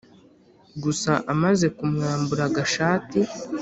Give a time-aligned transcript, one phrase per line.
[0.83, 3.19] gusa amaze kumwambura agashati